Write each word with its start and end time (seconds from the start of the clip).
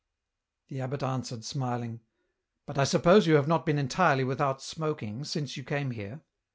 The 0.69 0.81
abbot 0.81 1.03
answered 1.03 1.45
smiling," 1.45 1.99
But 2.65 2.79
I 2.79 2.85
suppose 2.85 3.27
you 3.27 3.35
have 3.35 3.47
not 3.47 3.67
been 3.67 3.77
entirely 3.77 4.23
without 4.23 4.57
smokmg, 4.57 5.27
since 5.27 5.57
you 5.57 5.63
came 5.63 5.91
here 5.91 6.21